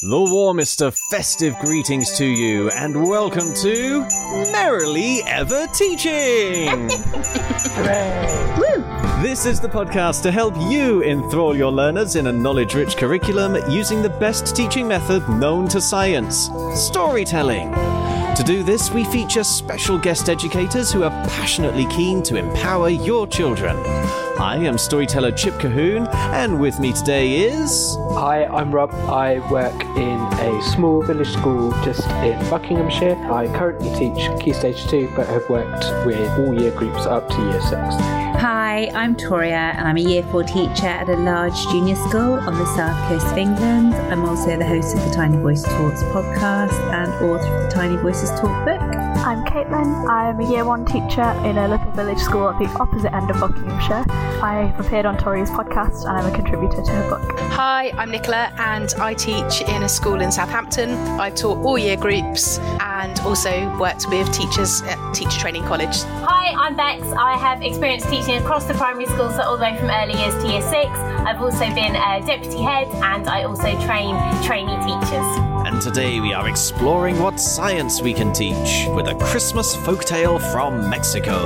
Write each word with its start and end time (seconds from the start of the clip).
The 0.00 0.20
warmest 0.20 0.80
of 0.80 0.96
festive 1.10 1.58
greetings 1.58 2.16
to 2.18 2.24
you, 2.24 2.70
and 2.70 3.08
welcome 3.08 3.52
to 3.54 4.06
Merrily 4.52 5.22
Ever 5.26 5.66
Teaching! 5.68 6.88
This 9.20 9.46
is 9.46 9.58
the 9.58 9.68
podcast 9.68 10.22
to 10.22 10.30
help 10.30 10.54
you 10.70 11.02
enthrall 11.02 11.56
your 11.56 11.72
learners 11.72 12.14
in 12.14 12.28
a 12.28 12.32
knowledge 12.32 12.76
rich 12.76 12.96
curriculum 12.96 13.56
using 13.68 14.00
the 14.00 14.08
best 14.08 14.54
teaching 14.54 14.86
method 14.86 15.28
known 15.28 15.66
to 15.68 15.80
science 15.80 16.48
storytelling. 16.76 17.72
To 17.72 18.42
do 18.46 18.62
this, 18.62 18.92
we 18.92 19.02
feature 19.02 19.42
special 19.42 19.98
guest 19.98 20.28
educators 20.28 20.92
who 20.92 21.02
are 21.02 21.26
passionately 21.26 21.86
keen 21.86 22.22
to 22.22 22.36
empower 22.36 22.88
your 22.88 23.26
children. 23.26 23.76
I 24.40 24.56
am 24.58 24.78
storyteller 24.78 25.32
Chip 25.32 25.54
Colquhoun, 25.54 26.06
and 26.14 26.60
with 26.60 26.78
me 26.78 26.92
today 26.92 27.46
is. 27.46 27.96
Hi, 28.12 28.44
I'm 28.44 28.70
Rob. 28.70 28.92
I 28.92 29.40
work 29.50 29.74
in 29.96 30.20
a 30.38 30.62
small 30.62 31.02
village 31.02 31.32
school 31.32 31.72
just 31.82 32.08
in 32.22 32.38
Buckinghamshire. 32.48 33.16
I 33.32 33.48
currently 33.48 33.90
teach 33.98 34.30
Key 34.40 34.52
Stage 34.52 34.86
2, 34.86 35.12
but 35.16 35.26
have 35.26 35.48
worked 35.50 35.84
with 36.06 36.30
all 36.38 36.54
year 36.54 36.70
groups 36.70 37.04
up 37.04 37.28
to 37.30 37.36
year 37.36 37.60
6. 37.60 37.72
Hi, 38.38 38.88
I'm 38.94 39.16
Toria 39.16 39.74
and 39.76 39.88
I'm 39.88 39.96
a 39.96 40.00
Year 40.00 40.22
4 40.22 40.44
teacher 40.44 40.86
at 40.86 41.08
a 41.08 41.16
large 41.16 41.60
junior 41.72 41.96
school 41.96 42.34
on 42.34 42.54
the 42.54 42.66
south 42.76 43.08
coast 43.08 43.26
of 43.26 43.36
England. 43.36 43.92
I'm 43.96 44.24
also 44.24 44.56
the 44.56 44.64
host 44.64 44.96
of 44.96 45.04
the 45.04 45.10
Tiny 45.10 45.36
Voice 45.38 45.64
Talks 45.64 46.04
podcast 46.04 46.78
and 46.92 47.12
author 47.14 47.56
of 47.56 47.64
the 47.64 47.70
Tiny 47.74 47.96
Voices 47.96 48.30
Talk 48.38 48.64
book. 48.64 48.87
I'm 49.28 49.44
Caitlin. 49.44 50.08
I'm 50.08 50.40
a 50.40 50.50
year 50.50 50.64
one 50.64 50.86
teacher 50.86 51.20
in 51.44 51.58
a 51.58 51.68
little 51.68 51.90
village 51.90 52.18
school 52.18 52.48
at 52.48 52.58
the 52.58 52.64
opposite 52.80 53.14
end 53.14 53.30
of 53.30 53.38
Buckinghamshire. 53.38 54.10
I've 54.42 54.80
appeared 54.80 55.04
on 55.04 55.18
Tori's 55.18 55.50
podcast 55.50 56.06
and 56.06 56.16
I'm 56.16 56.32
a 56.32 56.34
contributor 56.34 56.80
to 56.80 56.90
her 56.90 57.10
book. 57.10 57.38
Hi, 57.50 57.90
I'm 57.98 58.10
Nicola 58.10 58.50
and 58.56 58.94
I 58.96 59.12
teach 59.12 59.60
in 59.60 59.82
a 59.82 59.88
school 59.88 60.22
in 60.22 60.32
Southampton. 60.32 60.92
I've 61.20 61.34
taught 61.34 61.58
all 61.58 61.76
year 61.76 61.98
groups 61.98 62.58
and 62.80 63.20
also 63.20 63.68
worked 63.78 64.06
with 64.08 64.32
teachers 64.32 64.80
at 64.84 65.12
Teacher 65.12 65.38
Training 65.38 65.64
College. 65.64 66.04
Hi, 66.24 66.54
I'm 66.56 66.74
Bex. 66.74 67.02
I 67.12 67.36
have 67.36 67.60
experience 67.60 68.08
teaching 68.08 68.36
across 68.36 68.64
the 68.64 68.72
primary 68.72 69.04
schools 69.04 69.36
so 69.36 69.42
all 69.42 69.58
the 69.58 69.64
way 69.64 69.76
from 69.76 69.90
early 69.90 70.18
years 70.18 70.42
to 70.42 70.48
year 70.48 70.62
six. 70.62 70.88
I've 71.28 71.42
also 71.42 71.68
been 71.74 71.94
a 71.94 72.24
deputy 72.24 72.62
head 72.62 72.88
and 73.04 73.28
I 73.28 73.42
also 73.42 73.78
train 73.84 74.16
trainee 74.42 74.78
teachers. 74.88 75.57
And 75.68 75.82
today 75.82 76.18
we 76.18 76.32
are 76.32 76.48
exploring 76.48 77.20
what 77.20 77.38
science 77.38 78.00
we 78.00 78.14
can 78.14 78.32
teach 78.32 78.86
with 78.88 79.06
a 79.06 79.14
Christmas 79.16 79.76
folktale 79.76 80.40
from 80.50 80.88
Mexico. 80.88 81.36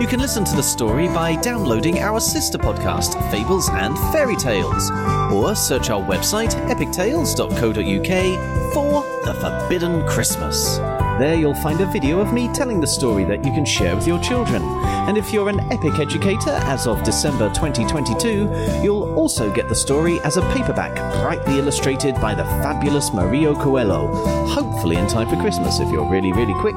You 0.00 0.06
can 0.06 0.20
listen 0.20 0.42
to 0.44 0.56
the 0.56 0.62
story 0.62 1.06
by 1.08 1.36
downloading 1.36 1.98
our 1.98 2.18
sister 2.18 2.56
podcast, 2.56 3.12
Fables 3.30 3.68
and 3.68 3.98
Fairy 4.10 4.36
Tales, 4.36 4.90
or 5.30 5.54
search 5.54 5.90
our 5.90 6.02
website, 6.02 6.54
epictales.co.uk, 6.70 8.72
for 8.72 9.02
The 9.26 9.34
Forbidden 9.34 10.08
Christmas. 10.08 10.78
There 11.22 11.36
you'll 11.36 11.54
find 11.54 11.80
a 11.80 11.86
video 11.86 12.18
of 12.18 12.32
me 12.32 12.52
telling 12.52 12.80
the 12.80 12.86
story 12.88 13.22
that 13.26 13.44
you 13.44 13.52
can 13.52 13.64
share 13.64 13.94
with 13.94 14.08
your 14.08 14.18
children. 14.18 14.60
And 15.06 15.16
if 15.16 15.32
you're 15.32 15.48
an 15.48 15.60
epic 15.72 16.00
educator 16.00 16.50
as 16.50 16.88
of 16.88 17.00
December 17.04 17.48
2022, 17.50 18.82
you'll 18.82 19.14
also 19.14 19.48
get 19.54 19.68
the 19.68 19.74
story 19.76 20.18
as 20.22 20.36
a 20.36 20.42
paperback, 20.52 20.96
brightly 21.22 21.60
illustrated 21.60 22.16
by 22.16 22.34
the 22.34 22.42
fabulous 22.42 23.12
Mario 23.12 23.54
Coelho, 23.54 24.08
hopefully 24.48 24.96
in 24.96 25.06
time 25.06 25.28
for 25.28 25.40
Christmas 25.40 25.78
if 25.78 25.88
you're 25.92 26.10
really, 26.10 26.32
really 26.32 26.54
quick. 26.54 26.74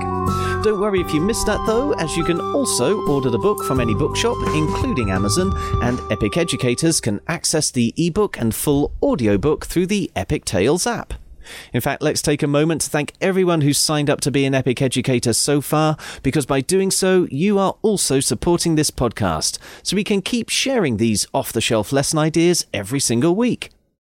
Don't 0.61 0.79
worry 0.79 1.01
if 1.01 1.11
you 1.11 1.21
missed 1.21 1.47
that 1.47 1.65
though, 1.65 1.93
as 1.93 2.15
you 2.15 2.23
can 2.23 2.39
also 2.39 3.01
order 3.07 3.31
the 3.31 3.39
book 3.39 3.63
from 3.63 3.79
any 3.79 3.95
bookshop, 3.95 4.37
including 4.53 5.09
Amazon, 5.09 5.51
and 5.81 5.99
Epic 6.11 6.37
educators 6.37 7.01
can 7.01 7.19
access 7.27 7.71
the 7.71 7.95
ebook 7.97 8.39
and 8.39 8.53
full 8.53 8.91
audiobook 9.01 9.65
through 9.65 9.87
the 9.87 10.11
Epic 10.15 10.45
Tales 10.45 10.85
app. 10.85 11.15
In 11.73 11.81
fact, 11.81 12.01
let's 12.01 12.21
take 12.21 12.43
a 12.43 12.47
moment 12.47 12.81
to 12.81 12.89
thank 12.89 13.13
everyone 13.21 13.61
who's 13.61 13.77
signed 13.77 14.09
up 14.09 14.21
to 14.21 14.31
be 14.31 14.45
an 14.45 14.55
Epic 14.55 14.81
Educator 14.81 15.33
so 15.33 15.61
far, 15.61 15.97
because 16.23 16.45
by 16.45 16.61
doing 16.61 16.91
so, 16.91 17.27
you 17.29 17.59
are 17.59 17.75
also 17.81 18.19
supporting 18.19 18.75
this 18.75 18.91
podcast, 18.91 19.57
so 19.83 19.95
we 19.95 20.03
can 20.03 20.21
keep 20.21 20.49
sharing 20.49 20.97
these 20.97 21.27
off 21.33 21.53
the 21.53 21.61
shelf 21.61 21.91
lesson 21.91 22.19
ideas 22.19 22.65
every 22.73 22.99
single 22.99 23.35
week. 23.35 23.74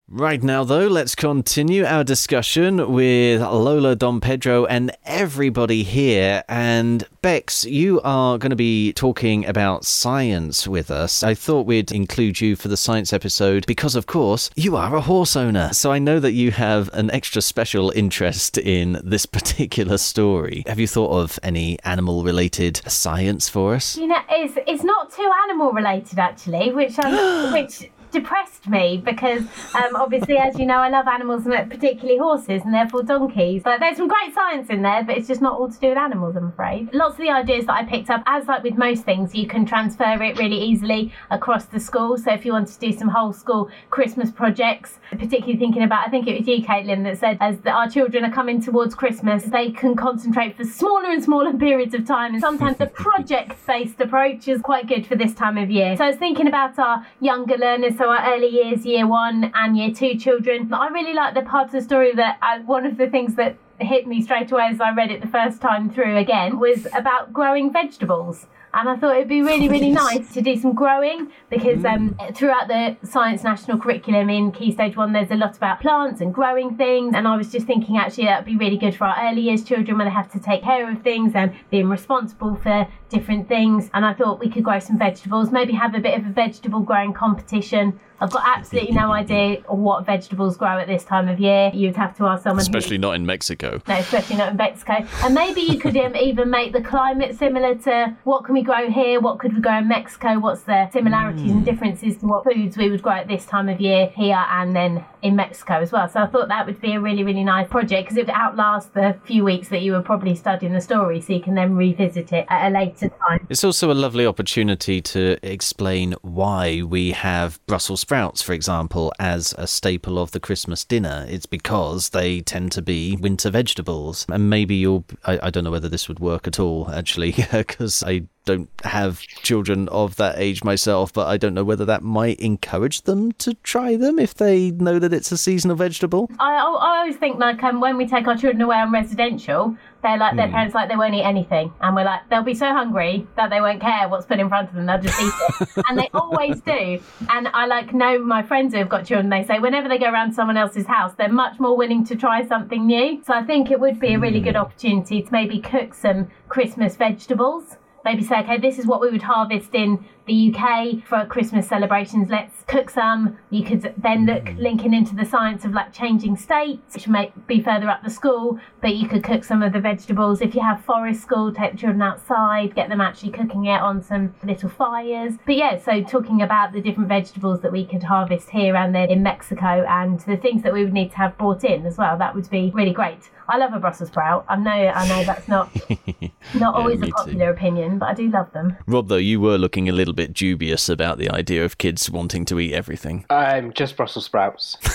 Right 0.09 0.41
now, 0.41 0.63
though, 0.63 0.87
let's 0.87 1.15
continue 1.15 1.83
our 1.83 2.01
discussion 2.01 2.93
with 2.93 3.41
Lola, 3.41 3.93
Dom 3.93 4.21
Pedro, 4.21 4.65
and 4.65 4.95
everybody 5.03 5.83
here. 5.83 6.45
And 6.47 7.05
Bex, 7.21 7.65
you 7.65 7.99
are 8.05 8.37
going 8.37 8.51
to 8.51 8.55
be 8.55 8.93
talking 8.93 9.45
about 9.45 9.83
science 9.83 10.65
with 10.65 10.91
us. 10.91 11.23
I 11.23 11.33
thought 11.33 11.65
we'd 11.67 11.91
include 11.91 12.39
you 12.39 12.55
for 12.55 12.69
the 12.69 12.77
science 12.77 13.11
episode 13.11 13.65
because, 13.65 13.95
of 13.95 14.05
course, 14.05 14.49
you 14.55 14.77
are 14.77 14.95
a 14.95 15.01
horse 15.01 15.35
owner. 15.35 15.73
So 15.73 15.91
I 15.91 15.99
know 15.99 16.21
that 16.21 16.31
you 16.31 16.51
have 16.51 16.89
an 16.93 17.11
extra 17.11 17.41
special 17.41 17.91
interest 17.91 18.57
in 18.57 19.01
this 19.03 19.25
particular 19.37 19.97
story. 19.97 20.63
Have 20.67 20.79
you 20.79 20.87
thought 20.87 21.11
of 21.11 21.37
any 21.43 21.79
animal 21.83 22.23
related 22.23 22.77
science 22.89 23.49
for 23.49 23.75
us? 23.75 23.97
You 23.97 24.07
know, 24.07 24.21
it's 24.29 24.57
it's 24.67 24.85
not 24.85 25.11
too 25.11 25.29
animal 25.43 25.73
related 25.73 26.17
actually, 26.17 26.71
which 26.71 26.97
um, 26.99 27.51
which 27.51 27.89
depressed 28.11 28.67
me 28.67 29.01
because 29.03 29.41
um, 29.75 29.95
obviously, 29.95 30.37
as 30.37 30.57
you 30.57 30.65
know, 30.65 30.77
I 30.77 30.89
love 30.89 31.07
animals 31.07 31.45
and 31.45 31.69
particularly 31.69 32.17
horses 32.17 32.61
and 32.63 32.73
therefore 32.73 33.03
donkeys. 33.03 33.63
But 33.63 33.79
there's 33.79 33.97
some 33.97 34.07
great 34.07 34.33
science 34.33 34.69
in 34.69 34.81
there, 34.81 35.03
but 35.03 35.17
it's 35.17 35.27
just 35.27 35.41
not 35.41 35.59
all 35.59 35.69
to 35.69 35.79
do 35.79 35.89
with 35.89 35.97
animals, 35.97 36.35
I'm 36.35 36.47
afraid. 36.47 36.93
Lots 36.93 37.13
of 37.13 37.19
the 37.19 37.29
ideas 37.29 37.65
that 37.65 37.73
I 37.73 37.83
picked 37.83 38.09
up, 38.09 38.23
as 38.25 38.47
like 38.47 38.63
with 38.63 38.77
most 38.77 39.03
things, 39.03 39.35
you 39.35 39.47
can 39.47 39.65
transfer 39.65 40.21
it 40.23 40.37
really 40.37 40.59
easily 40.59 41.13
across 41.29 41.65
the 41.65 41.79
school. 41.79 42.17
So 42.17 42.33
if 42.33 42.45
you 42.45 42.53
want 42.53 42.67
to 42.69 42.79
do 42.79 42.91
some 42.91 43.09
whole 43.09 43.33
school 43.33 43.69
Christmas 43.89 44.31
projects, 44.31 44.99
particularly 45.11 45.57
thinking 45.57 45.83
about, 45.83 46.07
I 46.07 46.09
think 46.09 46.27
it 46.27 46.37
was 46.37 46.47
you, 46.47 46.63
Caitlin, 46.63 47.03
that 47.03 47.17
said 47.17 47.37
as 47.41 47.59
the, 47.59 47.71
our 47.71 47.89
children 47.89 48.23
are 48.25 48.31
coming 48.31 48.61
towards 48.61 48.95
Christmas, 48.95 49.43
they 49.43 49.71
can 49.71 49.95
concentrate 49.95 50.55
for 50.55 50.63
smaller 50.63 51.09
and 51.09 51.23
smaller 51.23 51.53
periods 51.57 51.93
of 51.93 52.05
time. 52.05 52.33
And 52.33 52.41
sometimes 52.41 52.77
the 52.77 52.85
project-based 53.07 53.99
approach 53.99 54.47
is 54.47 54.61
quite 54.61 54.87
good 54.87 55.05
for 55.05 55.15
this 55.15 55.33
time 55.33 55.57
of 55.57 55.69
year. 55.69 55.97
So 55.97 56.05
I 56.05 56.09
was 56.09 56.17
thinking 56.17 56.47
about 56.47 56.77
our 56.79 57.05
younger 57.19 57.57
learners, 57.57 57.96
so 57.97 58.09
our 58.09 58.33
early 58.33 58.47
years, 58.47 58.85
year 58.85 59.07
one 59.07 59.51
and 59.55 59.77
year 59.77 59.91
two 59.91 60.15
children. 60.17 60.71
I 60.73 60.87
really 60.87 61.13
like 61.13 61.33
the 61.33 61.41
part 61.41 61.67
of 61.67 61.71
the 61.71 61.81
story 61.81 62.13
that 62.13 62.37
uh, 62.41 62.59
one 62.59 62.85
of 62.85 62.97
the 62.97 63.09
things 63.09 63.35
that 63.35 63.57
hit 63.79 64.07
me 64.07 64.21
straight 64.21 64.51
away 64.51 64.67
as 64.71 64.81
I 64.81 64.93
read 64.93 65.11
it 65.11 65.21
the 65.21 65.27
first 65.27 65.61
time 65.61 65.89
through 65.89 66.17
again 66.17 66.59
was 66.59 66.87
about 66.95 67.33
growing 67.33 67.71
vegetables. 67.71 68.47
And 68.77 68.87
I 68.87 68.95
thought 68.95 69.15
it'd 69.15 69.27
be 69.27 69.41
really, 69.41 69.67
really 69.67 69.89
nice 70.05 70.31
to 70.33 70.41
do 70.41 70.55
some 70.55 70.73
growing 70.73 71.31
because 71.49 71.83
um, 71.83 72.15
throughout 72.35 72.67
the 72.67 72.95
Science 73.03 73.43
National 73.43 73.79
Curriculum 73.79 74.29
in 74.29 74.51
Key 74.51 74.71
Stage 74.71 74.95
1, 74.95 75.13
there's 75.13 75.31
a 75.31 75.35
lot 75.35 75.57
about 75.57 75.81
plants 75.81 76.21
and 76.21 76.31
growing 76.31 76.77
things. 76.77 77.15
And 77.15 77.27
I 77.27 77.35
was 77.35 77.51
just 77.51 77.65
thinking 77.65 77.97
actually 77.97 78.25
that'd 78.25 78.45
be 78.45 78.55
really 78.55 78.77
good 78.77 78.95
for 78.95 79.05
our 79.05 79.31
early 79.31 79.41
years 79.41 79.63
children 79.63 79.97
when 79.97 80.05
they 80.05 80.13
have 80.13 80.31
to 80.33 80.39
take 80.39 80.61
care 80.61 80.91
of 80.91 81.01
things 81.01 81.31
and 81.33 81.55
being 81.71 81.89
responsible 81.89 82.55
for 82.57 82.87
different 83.09 83.47
things. 83.47 83.89
And 83.95 84.05
I 84.05 84.13
thought 84.13 84.39
we 84.39 84.47
could 84.47 84.63
grow 84.63 84.77
some 84.77 84.99
vegetables, 84.99 85.51
maybe 85.51 85.73
have 85.73 85.95
a 85.95 85.99
bit 85.99 86.15
of 86.19 86.27
a 86.27 86.29
vegetable 86.29 86.81
growing 86.81 87.13
competition. 87.13 87.99
I've 88.19 88.31
got 88.31 88.43
absolutely 88.45 88.93
no 88.95 89.11
idea 89.11 89.57
what 89.67 90.05
vegetables 90.05 90.57
grow 90.57 90.79
at 90.79 90.87
this 90.87 91.03
time 91.03 91.27
of 91.27 91.39
year. 91.39 91.69
You'd 91.73 91.95
have 91.95 92.17
to 92.17 92.25
ask 92.25 92.43
someone. 92.43 92.57
who- 92.57 92.61
Especially 92.61 92.97
not 92.97 93.15
in 93.15 93.25
Mexico. 93.25 93.79
no, 93.87 93.95
especially 93.95 94.37
not 94.37 94.49
in 94.51 94.57
Mexico. 94.57 95.05
And 95.23 95.35
maybe 95.35 95.61
you 95.61 95.77
could 95.79 95.95
um, 95.97 96.15
even 96.15 96.49
make 96.49 96.73
the 96.73 96.81
climate 96.81 97.37
similar 97.37 97.75
to 97.75 98.15
what 98.23 98.43
can 98.45 98.55
we 98.55 98.63
grow 98.63 98.89
here, 98.89 99.19
what 99.19 99.37
could 99.39 99.53
we 99.53 99.61
grow 99.61 99.77
in 99.77 99.87
Mexico, 99.87 100.39
what's 100.39 100.61
the 100.63 100.89
similarities 100.91 101.51
and 101.51 101.63
differences 101.63 102.17
to 102.17 102.25
what 102.25 102.43
foods 102.43 102.75
we 102.75 102.89
would 102.89 103.01
grow 103.03 103.13
at 103.13 103.27
this 103.27 103.45
time 103.45 103.69
of 103.69 103.79
year 103.79 104.07
here 104.15 104.43
and 104.51 104.75
then 104.75 105.05
in 105.21 105.35
Mexico 105.35 105.75
as 105.75 105.91
well. 105.91 106.07
So 106.07 106.21
I 106.21 106.27
thought 106.27 106.47
that 106.49 106.65
would 106.65 106.79
be 106.79 106.93
a 106.93 106.99
really, 106.99 107.23
really 107.23 107.43
nice 107.43 107.67
project 107.67 108.05
because 108.05 108.17
it 108.17 108.27
would 108.27 108.35
outlast 108.35 108.93
the 108.93 109.17
few 109.25 109.43
weeks 109.43 109.69
that 109.69 109.81
you 109.81 109.93
were 109.93 110.01
probably 110.01 110.35
studying 110.35 110.73
the 110.73 110.81
story 110.81 111.21
so 111.21 111.33
you 111.33 111.41
can 111.41 111.55
then 111.55 111.75
revisit 111.75 112.31
it 112.31 112.45
at 112.49 112.67
a 112.67 112.73
later 112.73 113.09
time. 113.09 113.45
It's 113.49 113.63
also 113.63 113.91
a 113.91 113.93
lovely 113.93 114.25
opportunity 114.25 115.01
to 115.01 115.37
explain 115.43 116.13
why 116.21 116.81
we 116.81 117.11
have 117.11 117.59
Brussels 117.65 118.01
sprouts, 118.01 118.41
for 118.41 118.53
example, 118.53 119.13
as 119.19 119.53
a 119.57 119.67
staple 119.67 120.19
of 120.19 120.31
the 120.31 120.39
Christmas 120.39 120.83
dinner. 120.83 121.25
It's 121.29 121.45
because 121.45 122.09
they 122.09 122.41
tend 122.41 122.71
to 122.73 122.81
be 122.81 123.15
winter 123.15 123.49
vegetables. 123.49 124.25
And 124.29 124.49
maybe 124.49 124.75
you'll, 124.75 125.05
I, 125.25 125.39
I 125.43 125.49
don't 125.49 125.63
know 125.63 125.71
whether 125.71 125.89
this 125.89 126.07
would 126.07 126.19
work 126.19 126.47
at 126.47 126.59
all, 126.59 126.91
actually, 126.91 127.35
because 127.51 128.03
I 128.03 128.23
don't 128.47 128.69
have 128.83 129.19
children 129.19 129.87
of 129.89 130.15
that 130.15 130.39
age 130.39 130.63
myself, 130.63 131.13
but 131.13 131.27
I 131.27 131.37
don't 131.37 131.53
know 131.53 131.63
whether 131.63 131.85
that 131.85 132.01
might 132.01 132.39
encourage 132.39 133.03
them 133.03 133.33
to 133.33 133.53
try 133.55 133.95
them 133.95 134.17
if 134.17 134.33
they 134.33 134.71
know 134.71 134.97
that 134.97 135.13
it's 135.13 135.31
a 135.31 135.37
seasonal 135.37 135.75
vegetable. 135.75 136.31
I, 136.39 136.55
I 136.55 136.97
always 136.99 137.17
think 137.17 137.37
like 137.37 137.61
um, 137.63 137.79
when 137.79 137.97
we 137.97 138.07
take 138.07 138.25
our 138.27 138.37
children 138.37 138.61
away 138.61 138.77
on 138.77 138.91
residential, 138.91 139.77
they're 140.01 140.17
like 140.17 140.35
their 140.37 140.47
parents 140.47 140.73
like 140.73 140.89
they 140.89 140.95
won't 140.95 141.13
eat 141.13 141.23
anything, 141.23 141.73
and 141.81 141.95
we're 141.95 142.05
like 142.05 142.21
they'll 142.29 142.43
be 142.43 142.53
so 142.53 142.67
hungry 142.67 143.27
that 143.35 143.49
they 143.49 143.59
won't 143.59 143.81
care 143.81 144.07
what's 144.07 144.25
put 144.25 144.39
in 144.39 144.47
front 144.47 144.69
of 144.69 144.75
them, 144.75 144.85
they'll 144.85 145.01
just 145.01 145.19
eat 145.21 145.33
it, 145.59 145.83
and 145.89 145.99
they 145.99 146.09
always 146.13 146.61
do. 146.61 146.99
And 147.29 147.49
I 147.49 147.65
like 147.65 147.93
know 147.93 148.17
my 148.19 148.43
friends 148.43 148.73
who 148.73 148.79
have 148.79 148.89
got 148.89 149.05
children, 149.05 149.29
they 149.29 149.43
say 149.43 149.59
whenever 149.59 149.89
they 149.89 149.97
go 149.97 150.09
around 150.09 150.33
someone 150.33 150.55
else's 150.55 150.85
house, 150.87 151.13
they're 151.17 151.27
much 151.29 151.59
more 151.59 151.75
willing 151.75 152.05
to 152.05 152.15
try 152.15 152.45
something 152.47 152.85
new. 152.85 153.21
So 153.25 153.33
I 153.33 153.43
think 153.43 153.71
it 153.71 153.79
would 153.79 153.99
be 153.99 154.13
a 154.13 154.19
really 154.19 154.39
good 154.39 154.55
opportunity 154.55 155.21
to 155.21 155.31
maybe 155.31 155.59
cook 155.59 155.93
some 155.93 156.29
Christmas 156.47 156.95
vegetables 156.95 157.77
maybe 158.07 158.23
say, 158.23 158.39
okay, 158.39 158.57
this 158.57 158.79
is 158.79 158.85
what 158.85 159.01
we 159.01 159.11
would 159.11 159.21
harvest 159.21 159.75
in 159.75 160.03
the 160.27 160.53
UK 160.53 161.03
for 161.07 161.25
Christmas 161.25 161.67
celebrations. 161.67 162.29
Let's 162.29 162.63
cook 162.67 162.89
some. 162.89 163.37
You 163.49 163.63
could 163.63 163.93
then 163.97 164.25
look 164.25 164.43
mm. 164.43 164.59
linking 164.59 164.93
into 164.93 165.15
the 165.15 165.25
science 165.25 165.65
of 165.65 165.71
like 165.71 165.93
changing 165.93 166.37
states, 166.37 166.93
which 166.93 167.07
may 167.07 167.31
be 167.47 167.61
further 167.61 167.89
up 167.89 168.03
the 168.03 168.09
school, 168.09 168.59
but 168.81 168.95
you 168.95 169.07
could 169.07 169.23
cook 169.23 169.43
some 169.43 169.63
of 169.63 169.73
the 169.73 169.79
vegetables. 169.79 170.41
If 170.41 170.53
you 170.53 170.61
have 170.61 170.83
forest 170.83 171.21
school, 171.21 171.51
take 171.53 171.71
the 171.71 171.77
children 171.77 172.01
outside, 172.01 172.75
get 172.75 172.89
them 172.89 173.01
actually 173.01 173.31
cooking 173.31 173.65
it 173.65 173.81
on 173.81 174.03
some 174.03 174.35
little 174.43 174.69
fires. 174.69 175.33
But 175.45 175.55
yeah, 175.55 175.79
so 175.79 176.03
talking 176.03 176.41
about 176.41 176.73
the 176.73 176.81
different 176.81 177.09
vegetables 177.09 177.61
that 177.61 177.71
we 177.71 177.85
could 177.85 178.03
harvest 178.03 178.49
here 178.49 178.75
and 178.75 178.93
then 178.93 179.09
in 179.09 179.23
Mexico 179.23 179.85
and 179.87 180.19
the 180.21 180.37
things 180.37 180.61
that 180.63 180.73
we 180.73 180.83
would 180.83 180.93
need 180.93 181.11
to 181.11 181.17
have 181.17 181.37
brought 181.37 181.63
in 181.63 181.85
as 181.85 181.97
well, 181.97 182.17
that 182.17 182.35
would 182.35 182.49
be 182.49 182.71
really 182.75 182.93
great. 182.93 183.29
I 183.49 183.57
love 183.57 183.73
a 183.73 183.79
Brussels 183.79 184.09
sprout. 184.09 184.45
I 184.49 184.57
know 184.57 184.71
I 184.71 185.07
know 185.07 185.23
that's 185.23 185.47
not 185.47 185.73
not 186.55 186.75
always 186.75 186.99
me 186.99 187.07
a 187.07 187.11
too. 187.11 187.15
popular 187.15 187.49
opinion, 187.49 187.97
but 187.97 188.07
I 188.07 188.13
do 188.13 188.29
love 188.29 188.51
them. 188.51 188.75
Rob, 188.87 189.07
though, 189.07 189.15
you 189.15 189.39
were 189.39 189.57
looking 189.57 189.87
a 189.87 189.93
little 189.93 190.13
bit 190.17 190.33
dubious 190.33 190.89
about 190.89 191.17
the 191.17 191.29
idea 191.29 191.63
of 191.63 191.77
kids 191.77 192.09
wanting 192.09 192.43
to 192.45 192.59
eat 192.59 192.73
everything. 192.73 193.25
Um, 193.29 193.71
just 193.71 193.95
Brussels 193.95 194.25
sprouts. 194.25 194.77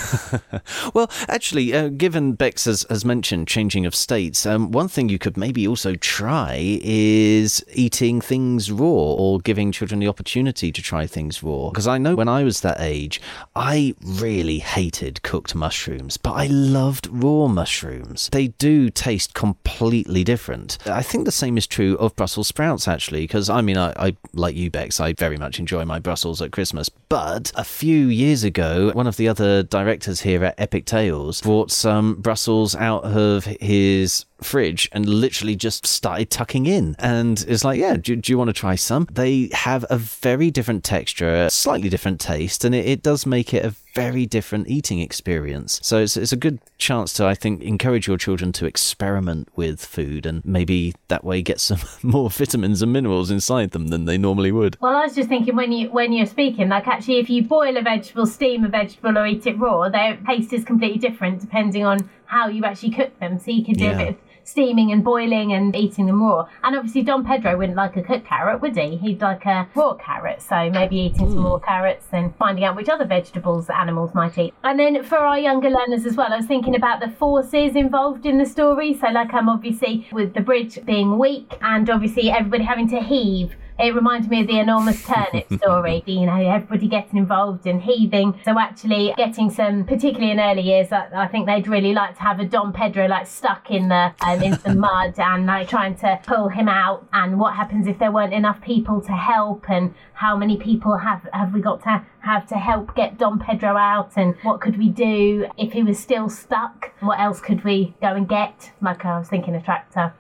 Well, 0.95 1.11
actually, 1.29 1.73
uh, 1.73 1.89
given 1.89 2.33
Bex 2.33 2.65
has, 2.67 2.85
has 2.91 3.05
mentioned 3.05 3.49
changing 3.49 3.87
of 3.87 3.95
states, 3.95 4.45
um, 4.45 4.73
one 4.73 4.89
thing 4.89 5.09
you 5.09 5.19
could 5.19 5.37
maybe 5.37 5.67
also 5.67 5.95
try 5.95 6.81
is 6.83 7.65
eating 7.73 8.21
things 8.21 8.71
raw 8.71 8.87
or 8.87 9.39
giving 9.39 9.73
children 9.73 10.01
the 10.01 10.09
opportunity 10.09 10.73
to 10.73 10.83
try 10.83 11.07
things 11.07 11.43
raw. 11.43 11.71
Because 11.71 11.87
I 11.87 11.99
know 11.99 12.15
when 12.15 12.29
I 12.29 12.43
was 12.45 12.61
that 12.61 12.81
age, 12.81 13.21
I 13.55 13.95
really 14.05 14.59
hated 14.59 15.23
cooked 15.23 15.55
mushrooms, 15.55 16.17
but 16.17 16.33
I 16.33 16.47
loved 16.47 17.09
raw 17.11 17.47
mushrooms. 17.47 18.29
They 18.33 18.49
do 18.49 18.91
taste 18.91 19.35
completely 19.35 20.25
different. 20.25 20.79
I 20.87 21.03
think 21.03 21.25
the 21.25 21.33
same 21.33 21.57
is 21.57 21.67
true 21.67 21.97
of 21.97 22.17
Brussels 22.17 22.49
sprouts, 22.49 22.87
actually, 22.89 23.23
because 23.23 23.49
I 23.49 23.61
mean, 23.61 23.79
I, 23.79 23.93
I 23.97 24.17
like 24.33 24.57
you, 24.57 24.71
Bex, 24.71 25.01
I 25.01 25.12
very 25.19 25.37
much 25.37 25.59
enjoy 25.59 25.85
my 25.85 25.99
Brussels 25.99 26.41
at 26.43 26.53
Christmas. 26.53 26.89
But 26.89 27.53
a 27.55 27.65
few 27.65 28.07
years 28.09 28.45
ago, 28.45 28.91
one 28.93 29.07
of 29.07 29.17
the 29.17 29.29
other 29.29 29.63
directors 29.63 30.21
here 30.21 30.45
at 30.45 30.59
Epic 30.59 30.85
Tales 30.85 31.41
brought 31.41 31.71
some 31.71 32.15
Brussels 32.17 32.75
out 32.75 33.05
of 33.05 33.45
his 33.45 34.25
fridge 34.45 34.89
and 34.93 35.09
literally 35.09 35.57
just 35.57 35.87
started 35.87 36.31
tucking 36.31 36.67
in. 36.67 36.97
And 36.99 37.45
it's 37.49 37.65
like, 37.65 37.79
yeah, 37.79 37.97
do, 37.97 38.17
do 38.17 38.33
you 38.33 38.39
want 38.39 38.49
to 38.49 38.53
try 38.55 38.75
some? 38.75 39.09
They 39.13 39.51
have 39.53 39.85
a 39.91 39.97
very 39.99 40.51
different 40.51 40.85
texture, 40.85 41.49
slightly 41.51 41.89
different 41.89 42.21
taste, 42.21 42.65
and 42.65 42.75
it, 42.75 42.87
it 42.87 43.03
does 43.03 43.27
make 43.27 43.53
it 43.55 43.65
a 43.65 43.75
very 43.95 44.25
different 44.25 44.69
eating 44.69 45.01
experience. 45.01 45.79
So 45.83 45.99
it's, 45.99 46.17
it's 46.17 46.33
a 46.33 46.37
good 46.37 46.61
chance 46.79 47.13
to, 47.15 47.27
I 47.27 47.35
think, 47.35 47.61
encourage 47.63 48.07
your 48.07 48.17
children 48.17 48.51
to 48.53 48.65
experiment 48.67 49.49
with 49.55 49.85
food 49.85 50.25
and 50.25 50.43
maybe 50.47 50.95
that 51.09 51.25
way 51.25 51.43
get 51.43 51.61
some 51.61 51.79
more 52.03 52.31
vitamins 52.31 52.81
and 52.83 52.93
minerals 52.93 53.31
inside 53.31 53.73
them 53.73 53.89
than 53.89 54.07
they 54.07 54.17
normally 54.17 54.51
would. 54.51 54.79
Well, 54.81 54.97
I 54.97 55.05
was 55.05 55.15
just 55.15 55.29
thinking 55.29 55.57
when 55.57 55.73
you 55.73 55.91
when 55.91 56.13
you're 56.13 56.27
speaking, 56.27 56.69
like 56.71 56.87
actually, 56.89 57.19
if 57.19 57.29
you 57.29 57.43
boil 57.43 57.77
a 57.77 57.83
vegetable, 57.83 58.25
steam 58.27 58.65
a 58.65 58.69
vegetable, 58.69 59.19
or 59.19 59.27
eat 59.27 59.47
it 59.47 59.59
raw, 59.59 59.89
their 59.91 60.17
taste 60.27 60.53
is 60.55 60.65
completely 60.65 60.99
different 60.99 61.41
depending 61.41 61.85
on 61.85 62.09
how 62.25 62.49
you 62.49 62.65
actually 62.65 62.91
cook 62.93 63.19
them. 63.21 63.39
So 63.39 63.51
you 63.51 63.63
can 63.65 63.75
do 63.75 63.85
Yeah. 63.85 63.93
a 63.93 63.99
bit 63.99 64.09
of 64.09 64.17
steaming 64.45 64.93
and 64.93 65.05
boiling 65.05 65.53
and 65.53 65.75
eating 65.75 66.07
them 66.07 66.23
raw. 66.23 66.49
And 66.63 66.77
obviously, 66.77 67.03
Don 67.03 67.25
Pedro 67.25 67.57
wouldn't 67.57 67.77
like 67.77 67.97
a 67.97 68.03
cooked 68.03 68.27
carrot, 68.27 68.61
would 68.61 68.77
he? 68.77 68.97
He'd 68.97 69.21
like 69.21 69.45
a 69.47 69.69
raw 69.75 69.95
carrot. 69.95 70.43
So 70.43 70.71
maybe 70.71 70.97
eating 70.97 71.31
some 71.31 71.39
hmm. 71.39 71.45
raw 71.45 71.59
carrots 71.59 72.07
and 72.13 72.35
finding 72.37 72.65
out 72.65 72.77
which 72.77 72.89
other 72.89 73.05
vegetables 73.05 73.71
animals 73.71 74.15
might 74.15 74.37
eat. 74.39 74.55
And 74.65 74.79
then 74.79 75.03
for 75.03 75.19
our 75.19 75.39
younger 75.39 75.71
learners 75.71 76.07
as 76.07 76.17
well, 76.17 76.33
I 76.33 76.37
was 76.37 76.47
thinking 76.47 76.77
about 76.77 77.01
the 77.01 77.11
forces 77.11 77.77
involved 77.77 78.27
in 78.27 78.39
the 78.39 78.47
story. 78.47 78.95
So 78.95 79.09
like 79.09 79.33
I'm 79.35 79.49
obviously 79.49 80.07
with 80.13 80.35
the 80.35 80.41
bridge 80.41 80.79
being 80.85 81.19
weak 81.19 81.57
and 81.61 81.89
obviously 81.89 82.31
everybody 82.31 82.65
having 82.65 82.89
to 82.91 83.01
heave 83.01 83.55
it 83.83 83.95
reminded 83.95 84.31
me 84.31 84.43
of 84.43 84.47
the 84.47 84.61
enormous 84.61 85.05
turnip 85.05 85.53
story. 85.59 86.05
you 86.07 86.25
know, 86.25 86.41
everybody 86.41 86.87
getting 86.87 87.19
involved 87.19 87.67
and 87.67 87.83
heaving. 87.83 88.39
So 88.45 88.59
actually, 88.59 89.13
getting 89.17 89.51
some, 89.51 89.85
particularly 89.85 90.31
in 90.31 90.39
early 90.39 90.63
years, 90.63 90.93
I, 90.93 91.09
I 91.13 91.27
think 91.27 91.47
they'd 91.47 91.67
really 91.67 91.93
like 91.93 92.15
to 92.17 92.23
have 92.23 92.39
a 92.39 92.45
Don 92.45 92.73
Pedro 92.73 93.07
like 93.09 93.27
stuck 93.27 93.71
in 93.71 93.89
the 93.89 94.15
um, 94.21 94.43
in 94.43 94.57
some 94.59 94.79
mud 94.87 95.19
and 95.19 95.47
like 95.47 95.69
trying 95.69 95.97
to 95.97 96.21
pull 96.25 96.49
him 96.49 96.69
out. 96.69 97.07
And 97.13 97.41
what 97.41 97.55
happens 97.55 97.89
if 97.89 97.99
there 97.99 98.13
weren't 98.13 98.33
enough 98.33 98.61
people 98.63 99.01
to 99.01 99.13
help? 99.13 99.69
And 99.69 99.95
how 100.15 100.37
many 100.37 100.57
people 100.57 100.99
have 100.99 101.29
have 101.33 101.53
we 101.53 101.61
got 101.61 101.83
to 101.83 102.05
have 102.21 102.47
to 102.49 102.55
help 102.55 102.95
get 102.95 103.19
Don 103.19 103.41
Pedro 103.41 103.77
out? 103.77 104.13
And 104.17 104.37
what 104.43 104.61
could 104.61 104.79
we 104.79 104.91
do 104.91 105.49
if 105.59 105.73
he 105.73 105.83
was 105.83 105.99
still 105.99 106.29
stuck? 106.29 106.93
What 107.01 107.19
else 107.19 107.41
could 107.41 107.65
we 107.65 107.95
go 108.01 108.15
and 108.15 108.29
get? 108.29 108.71
Like 108.81 109.05
I 109.05 109.19
was 109.19 109.29
thinking, 109.29 109.57
a 109.57 109.63
tractor. 109.63 110.15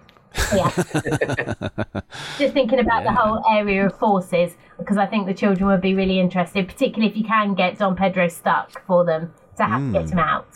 Yeah. 0.55 0.70
Just 2.38 2.55
thinking 2.55 2.81
about 2.81 3.05
the 3.05 3.12
whole 3.12 3.43
area 3.50 3.87
of 3.87 3.99
forces 3.99 4.56
because 4.79 4.96
I 4.96 5.06
think 5.06 5.26
the 5.26 5.34
children 5.34 5.67
would 5.67 5.81
be 5.81 5.94
really 5.94 6.19
interested, 6.19 6.67
particularly 6.69 7.11
if 7.11 7.17
you 7.17 7.25
can 7.25 7.55
get 7.55 7.79
Don 7.79 7.96
Pedro 7.96 8.29
stuck 8.29 8.84
for 8.87 9.05
them 9.05 9.32
to 9.56 9.64
have 9.64 9.81
to 9.81 9.93
get 9.93 10.05
hmm. 10.05 10.12
him 10.12 10.19
out. 10.19 10.46